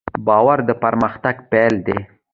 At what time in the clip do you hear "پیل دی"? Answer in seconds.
1.51-1.99